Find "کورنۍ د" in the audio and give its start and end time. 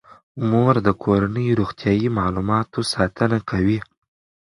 1.03-1.57